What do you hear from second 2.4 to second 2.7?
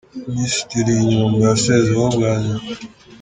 nyuma